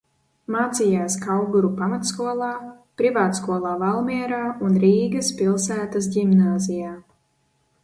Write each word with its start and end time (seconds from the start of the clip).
Mācījās 0.53 1.17
Kauguru 1.25 1.69
pamatskolā, 1.81 2.49
privātskolā 3.03 3.75
Valmierā 3.85 4.41
un 4.69 4.81
Rīgas 4.87 5.33
pilsētas 5.43 6.11
ģimnāzijā. 6.19 6.99